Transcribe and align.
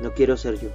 No 0.00 0.14
quiero 0.14 0.36
ser 0.36 0.58
yo, 0.58 0.70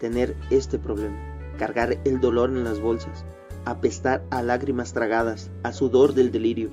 tener 0.00 0.36
este 0.50 0.78
problema, 0.78 1.16
cargar 1.58 1.98
el 2.04 2.20
dolor 2.20 2.50
en 2.50 2.64
las 2.64 2.80
bolsas, 2.80 3.24
apestar 3.64 4.24
a 4.30 4.42
lágrimas 4.42 4.92
tragadas, 4.92 5.50
a 5.62 5.72
sudor 5.72 6.14
del 6.14 6.32
delirio. 6.32 6.70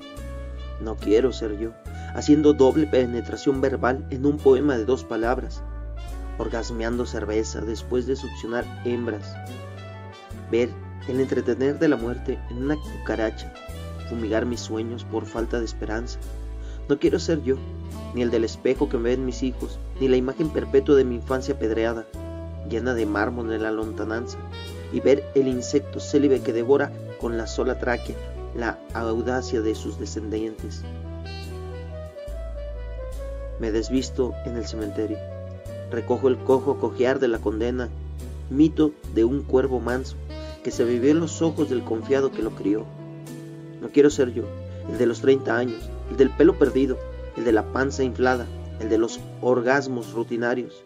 No 0.80 0.96
quiero 0.96 1.32
ser 1.32 1.58
yo, 1.58 1.72
haciendo 2.14 2.54
doble 2.54 2.86
penetración 2.86 3.60
verbal 3.60 4.06
en 4.10 4.24
un 4.24 4.38
poema 4.38 4.76
de 4.76 4.84
dos 4.84 5.04
palabras, 5.04 5.62
orgasmeando 6.38 7.04
cerveza 7.04 7.60
después 7.60 8.06
de 8.06 8.16
succionar 8.16 8.64
hembras. 8.84 9.36
Ver 10.50 10.70
el 11.06 11.20
entretener 11.20 11.78
de 11.78 11.88
la 11.88 11.96
muerte 11.96 12.38
en 12.50 12.64
una 12.64 12.76
cucaracha, 12.76 13.52
fumigar 14.08 14.46
mis 14.46 14.60
sueños 14.60 15.04
por 15.04 15.26
falta 15.26 15.58
de 15.58 15.66
esperanza. 15.66 16.18
No 16.90 16.98
quiero 16.98 17.20
ser 17.20 17.40
yo, 17.44 17.54
ni 18.14 18.22
el 18.22 18.32
del 18.32 18.42
espejo 18.42 18.88
que 18.88 18.98
me 18.98 19.10
ven 19.10 19.24
mis 19.24 19.44
hijos, 19.44 19.78
ni 20.00 20.08
la 20.08 20.16
imagen 20.16 20.50
perpetua 20.50 20.96
de 20.96 21.04
mi 21.04 21.14
infancia 21.14 21.56
pedreada, 21.56 22.04
llena 22.68 22.94
de 22.94 23.06
mármol 23.06 23.52
en 23.52 23.62
la 23.62 23.70
lontananza, 23.70 24.38
y 24.92 24.98
ver 24.98 25.22
el 25.36 25.46
insecto 25.46 26.00
célibe 26.00 26.40
que 26.40 26.52
devora 26.52 26.90
con 27.20 27.38
la 27.38 27.46
sola 27.46 27.78
tráquea 27.78 28.16
la 28.56 28.80
audacia 28.92 29.60
de 29.60 29.76
sus 29.76 30.00
descendientes. 30.00 30.82
Me 33.60 33.70
desvisto 33.70 34.34
en 34.44 34.56
el 34.56 34.66
cementerio, 34.66 35.18
recojo 35.92 36.26
el 36.26 36.38
cojo 36.38 36.78
cojear 36.78 37.20
de 37.20 37.28
la 37.28 37.38
condena, 37.38 37.88
mito 38.50 38.90
de 39.14 39.22
un 39.22 39.44
cuervo 39.44 39.78
manso 39.78 40.16
que 40.64 40.72
se 40.72 40.84
vivió 40.84 41.12
en 41.12 41.20
los 41.20 41.40
ojos 41.40 41.70
del 41.70 41.84
confiado 41.84 42.32
que 42.32 42.42
lo 42.42 42.50
crió. 42.50 42.84
No 43.80 43.90
quiero 43.90 44.10
ser 44.10 44.34
yo, 44.34 44.42
el 44.90 44.98
de 44.98 45.06
los 45.06 45.20
30 45.20 45.56
años, 45.56 45.88
el 46.10 46.16
del 46.16 46.30
pelo 46.30 46.58
perdido, 46.58 46.98
el 47.36 47.44
de 47.44 47.52
la 47.52 47.72
panza 47.72 48.02
inflada, 48.02 48.46
el 48.80 48.88
de 48.88 48.98
los 48.98 49.20
orgasmos 49.40 50.12
rutinarios, 50.12 50.82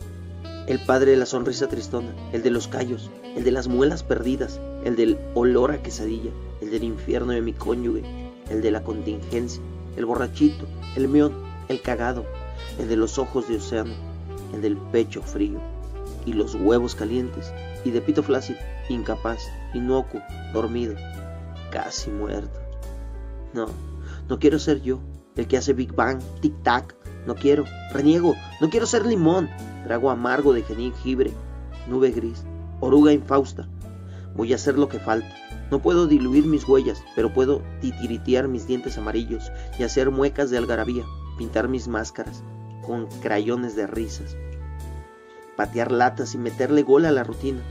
el 0.67 0.79
padre 0.81 1.13
de 1.13 1.17
la 1.17 1.27
sonrisa 1.27 1.69
tristona, 1.69 2.15
el 2.33 2.43
de 2.43 2.51
los 2.51 2.69
callos, 2.69 3.11
el 3.37 3.45
de 3.45 3.51
las 3.51 3.69
muelas 3.69 4.03
perdidas, 4.03 4.61
el 4.85 4.97
del 4.97 5.19
olor 5.35 5.73
a 5.73 5.83
quesadilla, 5.83 6.31
el 6.61 6.71
del 6.71 6.85
infierno 6.85 7.33
de 7.33 7.43
mi 7.43 7.53
cónyuge, 7.53 8.03
el 8.51 8.63
de 8.63 8.71
la 8.71 8.83
contingencia, 8.83 9.63
el 9.97 10.07
borrachito, 10.07 10.67
el 10.97 11.09
meón, 11.09 11.35
el 11.69 11.81
cagado, 11.81 12.25
el 12.79 12.89
de 12.89 12.97
los 12.97 13.19
ojos 13.19 13.49
de 13.49 13.57
océano, 13.57 13.95
el 14.55 14.63
del 14.63 14.77
pecho 14.77 15.23
frío, 15.23 15.59
y 16.27 16.33
los 16.33 16.55
huevos 16.55 16.95
calientes, 16.95 17.53
y 17.85 17.91
de 17.91 18.01
pito 18.01 18.23
flácido, 18.23 18.59
incapaz, 18.89 19.43
inocuo, 19.75 20.23
dormido, 20.53 20.95
casi 21.71 22.11
muerto. 22.11 22.59
No, 23.53 23.67
no 24.29 24.39
quiero 24.39 24.59
ser 24.59 24.81
yo, 24.81 24.99
el 25.37 25.49
que 25.49 25.57
hace 25.57 25.73
Big 25.73 25.93
Bang, 25.95 26.21
Tic 26.41 26.55
Tac, 26.63 26.95
no 27.27 27.35
quiero, 27.35 27.65
reniego, 27.93 28.35
no 28.61 28.71
quiero 28.71 28.87
ser 28.87 29.07
limón, 29.07 29.49
trago 29.85 30.11
amargo 30.11 30.53
de 30.53 30.63
jengibre, 30.63 31.33
nube 31.89 32.11
gris, 32.11 32.45
oruga 32.81 33.13
infausta. 33.13 33.69
Voy 34.37 34.53
a 34.53 34.57
hacer 34.57 34.79
lo 34.79 34.89
que 34.89 34.99
falta. 34.99 35.33
No 35.71 35.81
puedo 35.81 36.07
diluir 36.07 36.45
mis 36.45 36.69
huellas, 36.69 37.03
pero 37.15 37.33
puedo 37.33 37.63
titiritear 37.81 38.49
mis 38.49 38.67
dientes 38.67 38.99
amarillos 38.99 39.51
y 39.79 39.85
hacer 39.85 40.11
muecas 40.11 40.51
de 40.51 40.59
algarabía, 40.59 41.05
pintar 41.39 41.69
mis 41.69 41.89
máscaras 41.89 42.43
con 42.85 43.07
crayones 43.23 43.75
de 43.77 43.87
risas, 43.87 44.37
patear 45.57 45.91
latas 45.91 46.35
y 46.35 46.39
meterle 46.39 46.83
gol 46.83 47.07
a 47.07 47.13
la 47.13 47.25
rutina. 47.25 47.63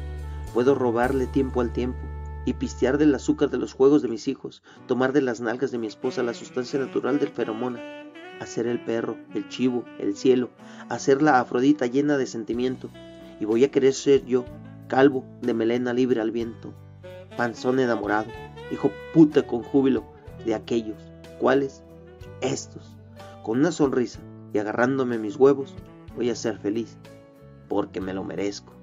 Puedo 0.53 0.73
robarle 0.75 1.28
tiempo 1.28 1.61
al 1.61 1.72
tiempo 1.72 2.00
y 2.45 2.53
pistear 2.53 2.97
del 2.97 3.16
azúcar 3.16 3.49
de 3.49 3.58
los 3.58 3.73
juegos 3.73 4.02
de 4.02 4.09
mis 4.09 4.27
hijos, 4.27 4.63
tomar 4.88 5.13
de 5.13 5.22
las 5.22 5.41
nalgas 5.41 5.72
de 5.72 5.77
mi 5.77 5.88
esposa 5.88 6.23
la 6.23 6.33
sustancia 6.33 6.80
natural 6.80 7.19
del 7.19 7.30
feromona, 7.30 7.80
hacer 8.39 8.67
el 8.67 8.83
perro, 8.83 9.17
el 9.33 9.47
chivo, 9.50 9.85
el 10.00 10.16
cielo, 10.16 10.50
hacer 10.89 11.22
la 11.22 11.39
Afrodita 11.39 11.85
llena 11.88 12.17
de 12.17 12.25
sentimiento, 12.25 12.89
y 13.39 13.45
voy 13.45 13.63
a 13.63 13.72
querer 13.72 13.94
ser 13.94 14.25
yo, 14.25 14.45
calvo, 14.88 15.25
de 15.41 15.53
melena 15.53 15.94
libre 15.94 16.22
al 16.22 16.31
viento, 16.31 16.73
panzón 17.38 17.79
enamorado, 17.79 18.28
hijo 18.72 18.91
puta 19.13 19.46
con 19.47 19.63
júbilo 19.63 20.03
de 20.46 20.56
aquellos, 20.56 20.97
¿cuáles? 21.40 21.84
Estos, 22.41 22.97
con 23.44 23.59
una 23.59 23.72
sonrisa 23.72 24.19
y 24.53 24.59
agarrándome 24.59 25.17
mis 25.17 25.38
huevos, 25.38 25.73
voy 26.16 26.29
a 26.29 26.35
ser 26.35 26.57
feliz, 26.57 26.97
porque 27.67 28.01
me 28.01 28.13
lo 28.13 28.23
merezco. 28.23 28.73